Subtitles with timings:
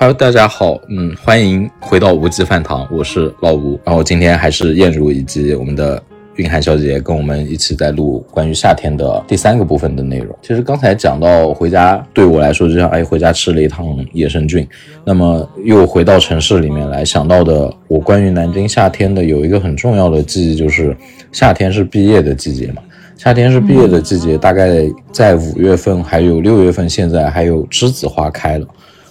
[0.00, 3.76] Hello，大家好，嗯，欢迎回到无极饭堂，我是老吴。
[3.82, 6.00] 然后今天还是燕如以及我们的
[6.36, 10.32] 蕴涵小姐姐跟我们一起在录关于夏天的第三个部分的内容。
[10.40, 14.64] 其实刚才讲到回家，对我来说就像哎，回家吃了一趟野生菌。
[15.04, 20.96] 那么又回到城市里面来，想到的我关于南京夏天的有一个很重要的记忆，就是
[21.32, 22.80] 夏天是毕业的季节嘛。
[23.16, 28.66] 夏天是毕业的季节，大概在五月份还有六月份，现在还有栀子花开了。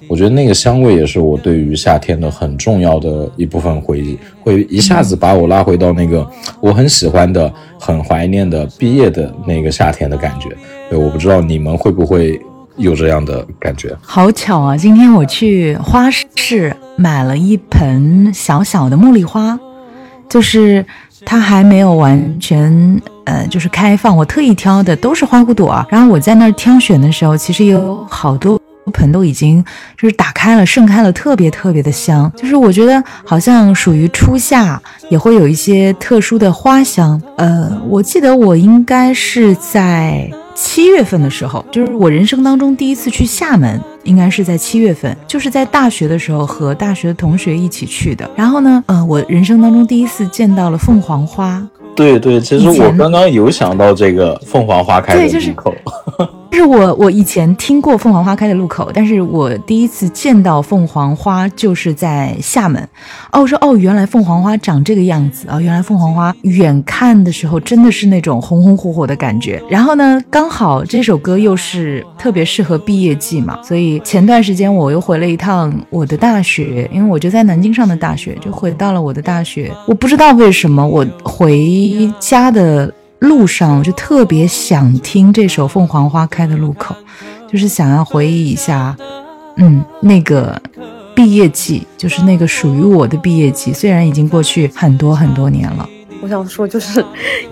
[0.10, 6.26] 我觉得那个香味也是我对于夏天的很重要的一部分回忆，会一下子把我拉回到那个
[6.62, 10.50] 我很喜欢的、很怀念的毕业的那个夏天的感觉。
[10.90, 12.40] 对，我不知道你们会不会
[12.78, 13.94] 有这样的感觉。
[14.02, 14.78] 好巧啊！
[14.78, 19.60] 今天我去花市买了一盆小小的茉莉花，
[20.30, 20.86] 就是
[21.26, 24.16] 它还没有完全呃，就是开放。
[24.16, 28.57] 我特意挑的都是花骨朵，然后我在那儿挑选的时候，其实有好多。
[28.92, 29.64] 盆都已经
[29.98, 32.32] 就是打开了，盛开了，特别特别的香。
[32.36, 37.22] 就是我觉得好像属于初夏，也会有一些特殊的花香。
[37.38, 48.30] 呃，我记得我应该是在七月份的时候，就是我人生当中第一次去厦门，应该是在七月份，就是在大学的时候和大学的同学一起去的。
[48.36, 51.62] 然后呢，呃，我人生当中第一次见到了凤凰花。
[51.96, 55.72] 对对，其实我刚刚有想到这个凤凰花开的路口。
[55.72, 55.92] 是
[56.58, 62.82] 是我我以前听过凤凰花开的路口，但是我第一次见到凤凰花就是在厦门。
[63.32, 65.60] 哦，我说哦，原来凤凰花长这个样子啊！
[65.60, 69.62] 原来凤凰花远看的时候真的是那种红红火火的感觉。
[69.70, 79.72] 然后呢，刚好这首歌又是特别适合毕业季嘛，所以前段时间我又回了一趟我的大学，因为我就在南京上的大学，就回到了我的大学。
[79.88, 82.92] 我不知道为什么我回家的。
[83.20, 86.96] 路上我就特别想听这首《凤凰花开的路口》，
[87.52, 88.96] 就是想要回忆一下，
[89.56, 90.60] 嗯，那个
[91.16, 93.74] 毕业季，就是那个属于我的毕业季。
[93.74, 95.90] 虽然已经过去很多很多年了，
[96.22, 97.04] 我想说就是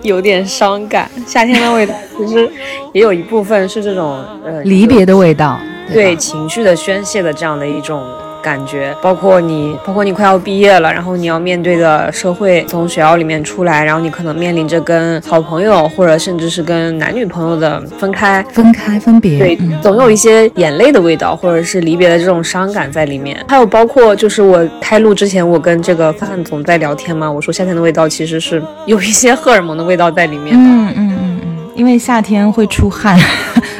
[0.02, 1.10] 有点伤感。
[1.26, 2.48] 夏天的味道其实
[2.92, 5.58] 也有一部分是这种呃离别的味道，
[5.92, 8.00] 对情绪的宣泄的这样的一种。
[8.46, 23.36] 感觉包括你，包括你快要毕业了，然后你要面对的社会，从学校里面出来，然后你可能面临着跟好朋友，或者甚至是跟男女朋友的分开、分开、分别，对，总有一些眼泪的味道，或者是离别的这种伤感在里面。
[23.48, 33.18] 还有包括就是我开录之前，我跟这个范总在聊天嘛，我说夏天的味道其实是有一些荷尔蒙的味道在里面的，嗯嗯嗯嗯，因为夏天会出汗。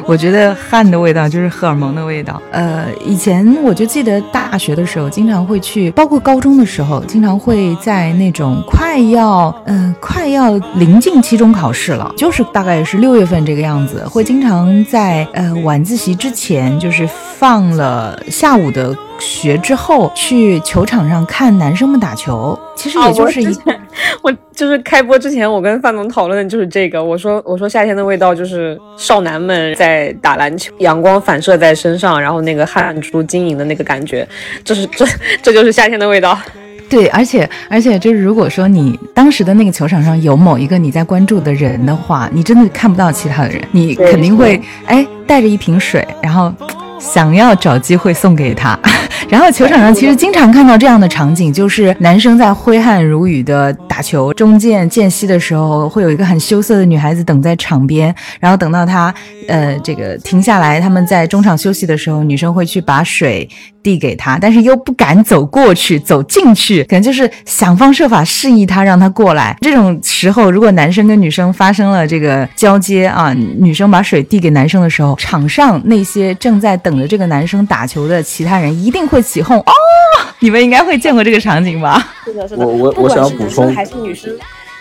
[0.07, 2.41] 我觉得汗的味道就是荷尔蒙的味道。
[2.53, 18.97] 呃，以前我就记得大学的时候，经常会去，包括高中的时候，经常会在那种快要，嗯，快要临近期中考试了，就是大概是六月份这个样子，会经常在呃晚自习之前，就是放了下午的。
[19.19, 23.57] 学之后去球场上看男生们打球，其实也就是一，
[24.23, 27.03] 我就是开播之前，我跟范总讨论的就是这个。
[27.03, 34.27] 我说我说夏天的味道就是少男们在打篮球，阳光反射在身上，然后那个汗珠晶莹的那个感觉，
[34.63, 35.07] 这是这
[35.43, 36.39] 这就是夏天的味道。
[36.89, 46.53] 对，而且而且就是如果说你当时的那个球场上有某一个你在关注的人的话，你真的看不到其他的人，你肯定会哎带着一瓶水，然后。
[46.99, 48.77] 想要找机会送给他，
[49.29, 59.13] 然后球场上其实经常看到这样的场景，就是男生在挥汗如雨的打球，中间间隙的时候，会有一个很羞涩的女孩子等在场边，然后等到他，
[59.49, 63.49] 呃，这个停下来，他们在中场休息的时候，女生会去把水。
[63.87, 69.57] 递给他，但是又不敢走过去，走进去，可能就是想方设法示意他，让他过来。
[69.61, 79.73] 这种时候，如果男生跟女生发生了这个交接啊，女生把水递给男生的时候，场上那些正在等着这个男生打球的其他人一定会起哄哦。
[80.41, 82.05] 你们应该会见过这个场景吧？
[82.25, 82.67] 是的，是的。
[82.67, 84.37] 我我我想补充，还是女生。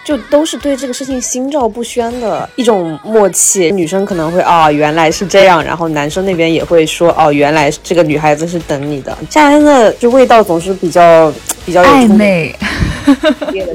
[0.05, 9.17] 就都是对这个事情心照不宣的一种默契，女生可能会啊原来是这样，然后男生那边也会说哦原来这个女孩子是等你的。
[9.31, 11.33] 夏天的就味道总是比较
[11.65, 12.55] 比较暧昧。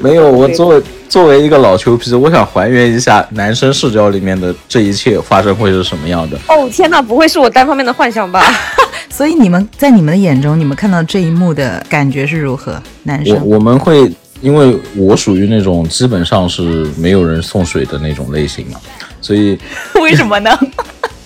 [0.01, 6.39] 没有，我作为作为一个老球皮，我想还原一下男生视角里面的这一切发生会是什么样的。
[6.47, 8.41] 哦天哪，不会是我单方面的幻想吧？
[9.11, 12.81] 所以你们在你们的眼中，你们看到这一幕的感觉是如何？
[13.03, 14.11] 男生，我我们会。
[14.41, 18.81] 因为我属于那种基本上是没有人送水的那种类型嘛，
[19.21, 19.59] 所以
[20.01, 20.51] 为什么呢？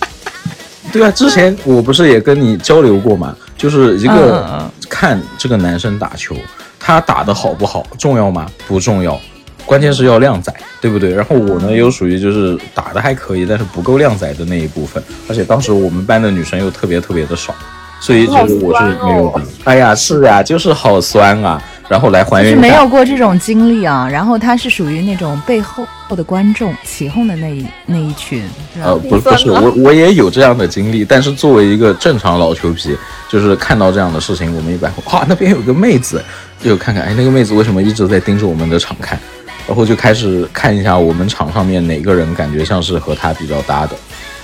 [0.91, 6.35] 对啊，之前我不是也跟你交流过嘛，就是一个看这个男生打球，
[6.79, 8.49] 他打的好不好重要吗？
[8.67, 9.19] 不重要，
[9.65, 11.13] 关键是要靓仔，对不对？
[11.13, 17.53] 然后我呢又属于就是打的还可以，但是不够靓仔的那一部分，而且当时我们班的女生又特别特别的少。
[18.01, 19.41] 所以就是我是没有的。
[19.63, 21.59] 哎呀，是呀，就是好酸啊。
[21.87, 24.07] 然后来还原，是没有过这种经历啊。
[24.11, 28.43] 然后他是属于那种背后的观众起哄的那一那一群，
[28.83, 32.95] 呃，不不是我我也有这样的经历，但是作为一个正常老球皮，
[33.29, 36.23] 就是看到这样的事情，我们一般哇那边有个妹子，
[36.63, 39.19] 就看看哎那个妹子为什么一直在盯着我们的场看，
[39.67, 43.95] 然后就开始看一下我们场上面哪个人感觉像是和他比较搭的。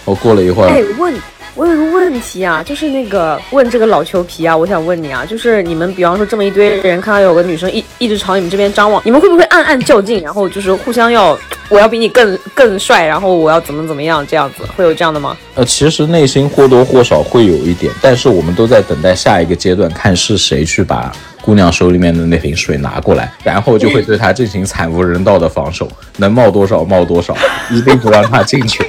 [0.06, 1.14] 我过了一会儿，哎问。
[1.54, 11.38] 我有个问题啊，就是那个问这个老球皮啊，我想问你啊，就是你们比方说这么一堆人看到有个女生一一直朝你们这边张望，你们会不会暗暗较劲，然后就是互相要
[11.68, 15.36] 我要比你更更帅，然后我要怎么怎么样这样子，会有这样的吗？
[15.56, 21.12] 呃，其实内心或多或少会有一点，但是我们都在等待下一个阶段，看是谁去把
[21.42, 27.36] 姑娘手里面的那瓶水拿过来，然后就会对她进行惨无人道的防守，能冒多少冒多少，
[27.70, 28.86] 一定不让她进去。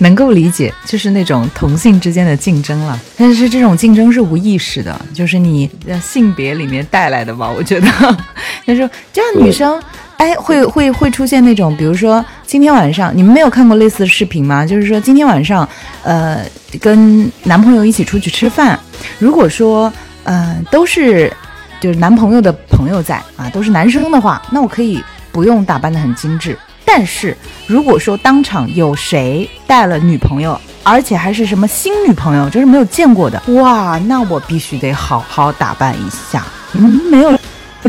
[0.00, 2.98] 能够理解，就是那种同性之间的竞争了。
[3.16, 7.48] 但是这种竞争是无意识的，就是你的性别里面带来的吧？
[7.56, 7.88] 我觉得，
[8.66, 9.80] 就是这样女生，
[10.16, 14.66] 哎，会会会出现那种，比如说今天晚上，你们没有看过类似的视频吗？
[14.66, 15.68] 就是说今天晚上，
[16.02, 16.44] 呃，
[16.80, 18.78] 跟男朋友一起出去吃饭，
[19.18, 19.92] 如果说，
[20.24, 21.32] 嗯，都是
[21.80, 26.56] 就是男朋友的朋友在啊，都是男生的话，那我可以不用打扮的很精致。
[26.92, 27.36] 但是
[27.68, 36.44] 如果说当场有谁带了女朋友，而且还是什么新女朋友，就是没有见过的，哇，那我必须得好好打扮一下。
[36.72, 37.30] 嗯没有？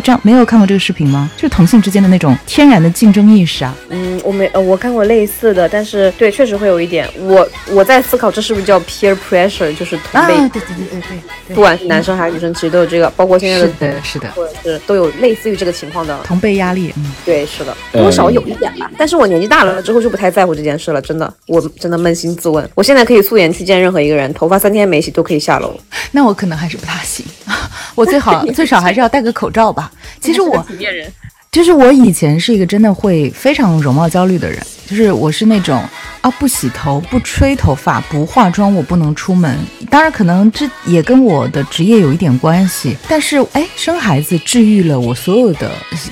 [0.02, 1.30] 不这样没有看过这个视频吗？
[1.36, 3.76] 就是同性之间的那种天然的竞争意识啊。
[3.90, 7.08] 嗯，我没呃，我看过类似的，但是对，确实会有一点。
[7.20, 11.02] 我我在思考这是不是叫 peer pressure，就是啊，对对对对
[11.48, 16.92] 对，不管是男生还是女生，其实都有这个，包括现在的，是的，是的，或者是都有类似于这个情况的同辈压力。
[16.98, 18.90] 嗯，对，是的，多少有一点吧。
[18.98, 25.80] 但是我年纪大了之后就不太在乎这件事了，真的，我真的扪心自问，我现在可以素颜去见任何一个人，头发三天没洗都可以下楼。
[26.12, 27.26] 那我可能还是不大行，
[27.96, 29.92] 我最好最少还是要戴个口罩吧。
[30.20, 30.66] 其实我，
[31.52, 34.58] 就是我以前是一个真的会非常容貌焦虑的人，
[34.88, 35.84] 就是我是那种
[36.22, 39.58] 啊不洗头、不吹头发、不化妆，我不能出门。
[39.90, 42.96] 当然，可能这也跟我的职业有一点关系。
[43.10, 45.72] 但是，哎，生孩子治愈了我所有的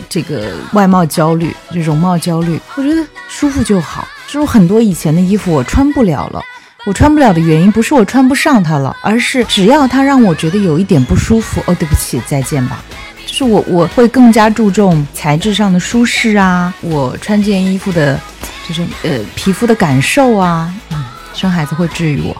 [0.09, 2.59] 这个外貌焦虑、就容貌焦虑。
[2.75, 4.05] 我觉得舒服就好。
[4.27, 6.43] 就是很多以前的衣服我穿不了了，
[6.85, 12.83] 我穿不了的原因不是我穿不上它了，而是只要它让我觉得有一点不舒服，哦，对不起，再见吧。
[13.29, 18.19] 就是我我会更加注重材质上的舒适啊，我穿件衣服的，
[18.67, 21.05] 就是呃皮肤的感受啊，嗯，
[21.35, 22.35] 生孩子会治愈我。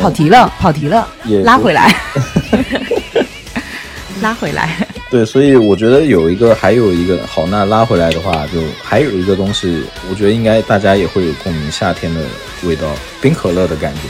[0.00, 1.06] 跑题了，跑题了，
[1.44, 1.94] 拉回来，
[4.20, 4.76] 拉回来。
[5.08, 12.20] 对，所以我觉得有一个，还有一个好，那拉回来的话，就还有一个东西，我觉得应该大家也会有共鸣，夏天的
[12.64, 12.88] 味道，
[13.20, 14.00] 冰可乐的感觉。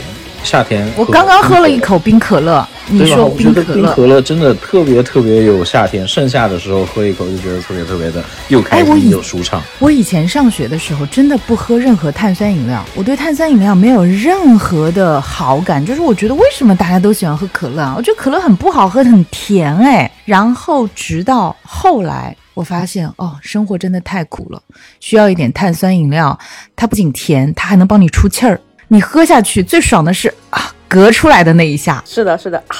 [0.45, 2.65] 夏天，我刚刚喝了一口冰可乐。
[2.87, 9.59] 你说冰可乐，冰可乐真的特别特别有夏天，盛夏的时候喝一口就觉得特别特别的又开心又舒畅。
[9.79, 17.95] 我以前上学的时候真的不喝任何碳酸饮料，我对碳酸饮料没有任何的好感，就是我觉得为什么大家都喜欢喝可乐啊？
[17.97, 20.11] 我觉得可乐很不好喝，很甜哎。
[20.25, 24.61] 然后直到后来我发现，哦，生活真的太苦了，
[24.99, 26.37] 需要一点碳酸饮料，
[26.75, 28.61] 它不仅甜，它还能帮你出气儿。
[28.87, 32.75] 你喝下去最爽的是啊，隔出来的那一下，是的，是的啊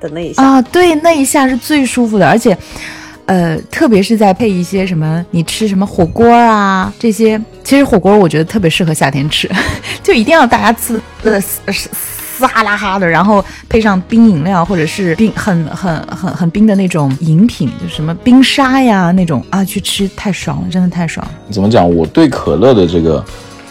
[0.00, 2.56] 的那一下啊，对，那一下是最舒服的，而且，
[3.26, 9.50] 呃，特别是在配一些什么，你吃什么火锅啊这些，其实火锅我觉得特别适合夏天吃，
[10.02, 21.26] 就一定要大家吃的嘶嘶哈啦哈的，然后配上冰饮料或者是冰很很很很冰的那种饮品，就什么冰沙呀那种啊，去吃太爽了，真的太爽。
[21.50, 21.86] 怎么讲？
[21.94, 23.22] 我对可乐的这个。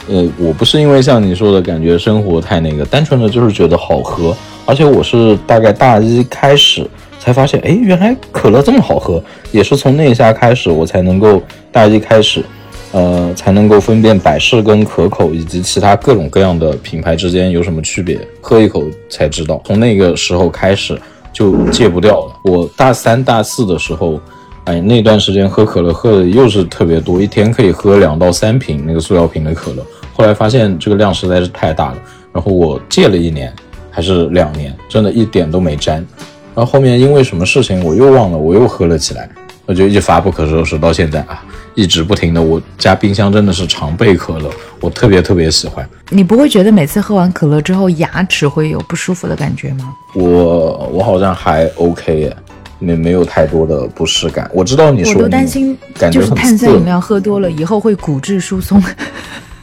[0.10, 4.36] 呃，我不是因为像你说的感觉生活太那个，单纯的就是觉得好喝，
[4.66, 6.86] 而且我是大概大一开始
[7.20, 12.44] 才发现，哎，原来可乐这么好喝，也是从那一下开始，我才能够大一开始，
[12.92, 19.62] 呃，才能够分辨百事跟可口以及其他各种各样的品牌之间有什么区别，喝一口才知道。
[19.66, 21.00] 从那个时候开始
[21.32, 22.34] 就戒不掉了。
[22.46, 24.20] 我大三大四的时候。
[24.66, 29.84] 哎，那段时间喝可乐喝的又是特别多，一天可以喝两到三瓶那个塑料瓶的可乐。
[30.20, 31.98] 后来发现这个量实在是太大了，
[32.34, 33.54] 然后我戒了一年
[33.90, 36.06] 还是两年，真的一点都没沾。
[36.54, 39.30] 然后后面因为什么事情我又忘了，我又喝了起来，
[39.66, 41.42] 我就一发不可收拾，到现在啊，
[41.74, 42.42] 一直不停的。
[42.42, 45.88] 我家冰箱真的是常备可乐，我特别特别喜欢。
[46.10, 49.96] 你不会觉得每次喝完可乐之后牙齿会有不舒服的感觉吗？
[50.16, 52.36] 我我好像还 OK 耶。
[52.82, 55.78] 没没有太多的不适感，我知道你说，我都担心，
[56.12, 58.82] 就是碳酸饮料喝多了以后会骨质疏松。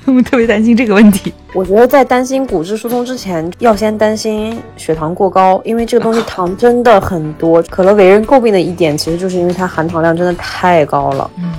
[0.07, 1.33] 我 们特别担心这个问题。
[1.53, 7.63] 我觉得在担心骨质疏松之前，要先担心血糖过高，因为这个东西 糖真的很多。
[7.65, 11.31] 可乐为人诟病的一点，其实就是因为它含糖量真的太高了。
[11.37, 11.53] 嗯。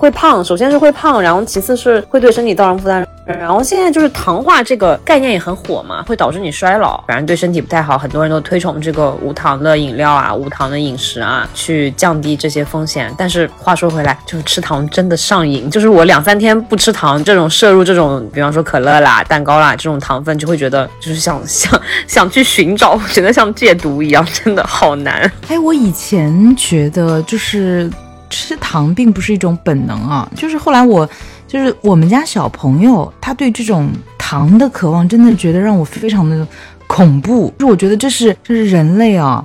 [0.00, 13.14] 会胖，首先是会胖，然后其次是会对身体造成负担，然后现在就是糖化这个概念也很火嘛，会导致你衰老，反正对身体不太好，很多人都推崇这个无糖的饮料啊、无糖的饮食啊，去降低这些风险。
[13.18, 25.30] 但是话说回来，就是吃糖真的上瘾，就是我两三天不吃糖，这种摄入这种，比方说可乐啦、蛋糕啦这种糖分，就会觉得就是想 想想去寻找，觉得像戒毒一样，真的好难。
[25.48, 27.90] 哎，我以前觉得就是。
[28.30, 31.08] 吃糖并不是一种本能啊，就是后来我，
[31.46, 36.46] 就是我们家小朋友，他对这种糖的渴望，真的觉得让我非常的
[36.86, 37.52] 恐怖。
[37.58, 39.44] 就我觉得这是这是人类啊，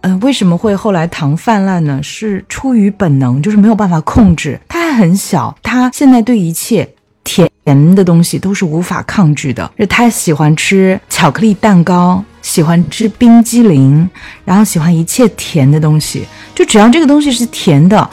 [0.00, 2.02] 嗯，为什么会后来糖泛滥呢？
[2.02, 4.58] 是出于本能，就是没有办法控制。
[4.68, 6.88] 他还很小，他现在对一切
[7.22, 7.48] 甜
[7.94, 9.70] 的东西都是无法抗拒的。
[9.78, 14.06] 就他喜欢吃巧克力蛋糕，喜欢吃冰激凌，
[14.44, 16.26] 然后喜欢一切甜的东西。
[16.54, 18.08] 就只要这个东西是甜的，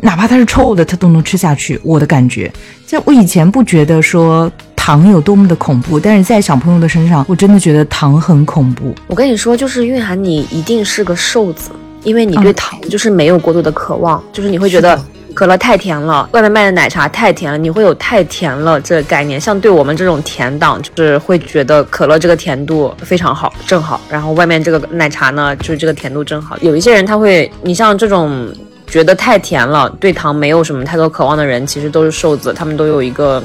[0.00, 1.80] 哪怕它是臭的，他都能吃下去。
[1.84, 2.52] 我的感觉，
[2.84, 8.92] 就我以前不觉得说糖有多么的恐怖，但是在小朋友的身上，我真的觉得糖很恐怖。
[9.06, 11.70] 我跟你说，就是蕴含你一定是个瘦子，
[12.02, 15.00] 因为你对糖就是没有过多的渴望，就是你会觉得。
[15.32, 19.40] 可乐太甜了，外面卖的奶茶太甜了，你会有太甜了这个概念。
[19.40, 24.00] 像对我们这种甜党，就是会觉得可乐这个甜度非常好，正好。
[24.08, 26.56] 然后外面这个奶茶呢，就是这个甜度正好。
[26.60, 28.52] 有一些人他会，你像这种
[28.86, 33.42] 觉得太甜了，对糖没有什么太多渴望的人，其实都是瘦子，他们都有一个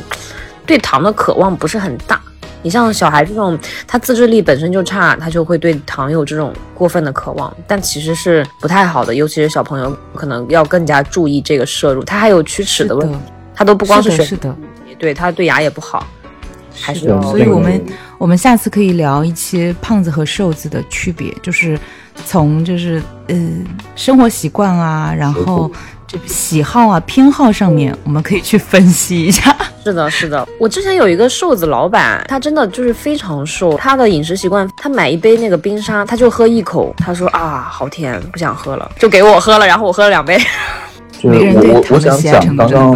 [0.65, 2.21] 对糖的渴望不是很大。
[2.63, 9.13] 你像小孩这种，他自制力本身就差，他就会对糖有这种过分的渴望，但其实是不太好的。
[9.15, 12.03] 尤其是小朋友，可能要更加注意这个摄入。
[12.03, 13.17] 他还有龋齿的问题，
[13.55, 14.55] 他都不光是是的，
[14.97, 16.05] 对他对牙也不好。
[16.79, 17.85] 还是所以我们
[18.17, 21.79] 我们下次可以聊一些胖子和瘦子的区别，就是
[22.25, 23.35] 从就是呃
[23.95, 25.71] 生活习惯啊，然后。
[26.07, 29.53] 这喜好啊、偏好上面，我们可以去分析一下。
[29.83, 30.47] 是的，是的。
[30.57, 33.77] 我之前有一个瘦子老板，他真的就是非常瘦。
[33.77, 39.67] 他的饮食习惯，他买一杯那个冰沙，他就喝一口，他说啊，好甜，不想喝了，就给我喝了。
[39.67, 40.39] 然后我喝了两杯。
[41.19, 42.91] 就是我我我想讲刚刚。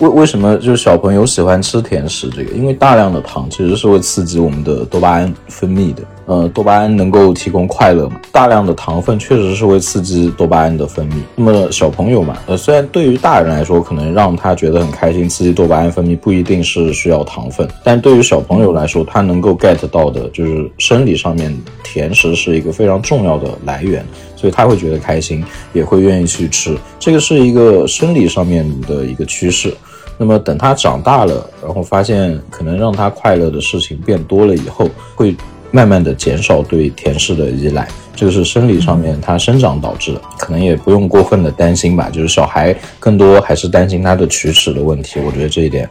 [0.00, 2.30] 为为什么就是小朋友喜欢吃甜食？
[2.30, 6.02] 这个因为大量的糖其实是会刺激我们的多巴胺分泌的。
[6.24, 8.18] 呃，多巴胺能够提供快乐嘛？
[8.32, 11.14] 大量的糖分确实是会刺激多巴胺的分泌。
[11.34, 24.02] 那么小朋友嘛，呃，虽然对于大人来说，可能让他觉得很开心，刺激多巴胺分泌不一定是需要糖分，但对于小朋友来说，他能够 get 到的就是生理上面甜食是一个非常重要的来源，
[24.40, 25.44] 所以他会觉得开心，
[25.74, 26.74] 也会愿意去吃。
[26.98, 29.76] 这个是一个生理上面的一个趋势。
[30.16, 35.36] 那么等他长大了，然后发现可能让他快乐的事情变多了以后，会。
[35.72, 42.10] 慢慢的减少对甜食的依赖，这个是生理上面他生长导致的，可能也不用过分的担心吧。
[42.10, 45.88] 就是小孩更多还是担心他的龋齿的问题，我觉得这一点，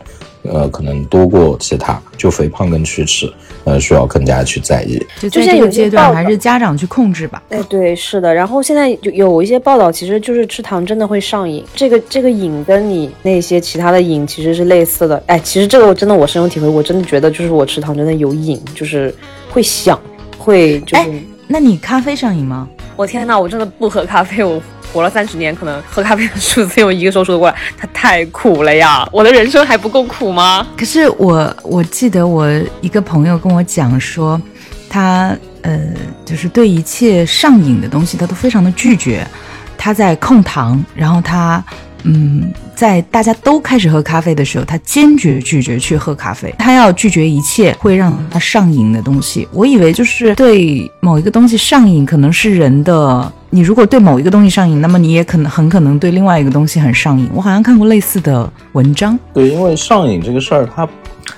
[0.49, 1.99] 呃，可能多过其他。
[2.17, 3.31] 就肥胖跟龋齿，
[3.63, 4.99] 呃，需要更加去在意。
[5.21, 7.41] 就在这个阶段，还是家长去控制吧。
[7.47, 8.33] 哎，对，是的。
[8.33, 11.63] 然后现在就有一些报道，其实就是吃糖真的会上瘾。
[11.73, 15.23] 这个这个瘾跟你那些其他的瘾其实是类似的。
[15.27, 19.13] 哎，其实这个我真的我深有体会，我真的觉得就是我吃糖真的有瘾，就是。
[19.51, 19.99] 会想，
[20.37, 21.03] 会就是。
[21.47, 22.69] 那你咖啡上瘾吗？
[22.95, 24.43] 我天哪，我真的不喝咖啡。
[24.43, 27.55] 我活了三十年，可能喝咖啡的数字用一个手数得过来。
[27.77, 29.07] 它太苦了呀！
[29.11, 30.65] 我的人生还不够苦吗？
[30.77, 32.49] 可是我我记得我
[32.81, 34.41] 一个朋友跟我讲说，
[34.89, 35.79] 他呃，
[36.25, 39.25] 就是对一切上瘾的东西，他都非常的拒绝。
[39.77, 41.63] 他在控糖，然后他。
[42.03, 46.49] 嗯，在大家都开始喝咖啡的时候，他坚决拒绝去喝咖啡。
[46.57, 49.45] 他要拒绝一切会让他上瘾的东西。
[49.51, 53.29] 我以为就是对某一个东西上瘾，可能是人的。
[53.49, 57.29] 你如果对某一个东西上瘾，那么你也可能很可能对另外一个东西很上瘾。
[57.33, 59.17] 我好像看过类似的文章。
[59.33, 60.87] 对，因为上瘾这个事儿，它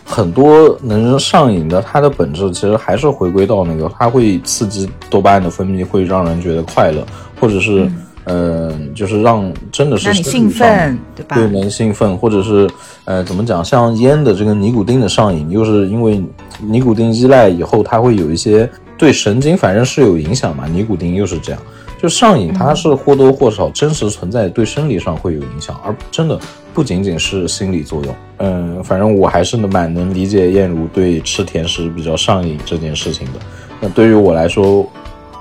[0.04, 7.06] 很多能上瘾的，它的本质其实还是回归到那个，它会刺激多巴胺的分泌，会让人觉得快乐，
[7.40, 7.90] 或者是。
[8.26, 11.36] 嗯，就是让真的是让你兴奋，对吧？
[11.36, 12.70] 对，能兴奋，或者是
[13.04, 13.66] 呃，怎么讲？
[13.66, 16.24] 像烟的这个尼古丁的上瘾，又是因为
[16.60, 20.68] 尼古丁依赖以后，它会有一些对神经反正是有影响嘛。
[20.68, 21.60] 尼古丁又是这样，
[22.02, 26.40] 就上瘾，它是或多或少真实存在，对生理上会有影响，而真的
[26.74, 28.16] 不仅仅是心理作用。
[28.38, 33.34] 嗯，反正我还是蛮能理解燕如对吃甜食比较上瘾这件事情的。
[33.80, 34.90] 那对于我来说，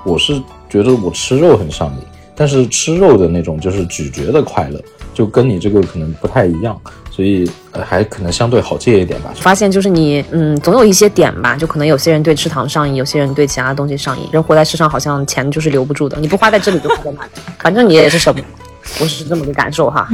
[0.05, 0.39] 我是
[0.69, 2.07] 觉得我吃肉很上瘾。
[2.33, 4.81] 但是吃肉的那种就是咀嚼的快乐，
[5.13, 6.79] 就跟你这个可能不太一样，
[7.21, 9.31] 所所以呃还可能相对好戒一点吧。
[9.35, 14.27] 发现就是你，嗯，总有一些点吧，就可能有些人对吃糖上瘾，有些人对其他东西上瘾。
[14.31, 18.45] 人活在世上，好像钱就是留不住的，你不花在这里就花在那里，反正你也是舍不得。
[18.99, 20.09] 我是这么个感受哈。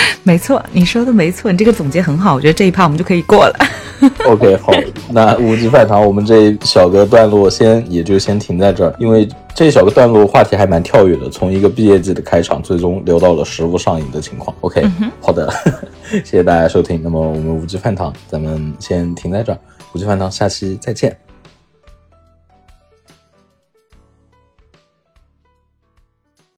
[0.22, 3.66] 没错，你说的没错，你这个总结很好，我觉得这一趴我们就可以过了。
[4.26, 4.72] OK，好，
[5.10, 14.54] 那五级饭堂我们这一小个段落先也就先停在这儿，因为这一小个段落话题还蛮跳跃的，从一个毕业季的开场，最终流到了食物上瘾的情况。
[14.60, 14.84] OK，、
[15.20, 15.50] 好的，
[16.10, 17.00] 谢谢大家收听。
[17.02, 19.58] 那么我们五级饭堂咱们先停在这儿，
[19.94, 21.16] 五级饭堂下期再见。